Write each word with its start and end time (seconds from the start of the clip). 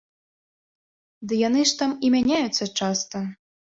Ды 1.31 1.39
яны 1.47 1.61
ж 1.73 1.77
там 1.81 1.91
і 2.07 2.13
мяняюцца 2.17 2.71
часта. 2.79 3.17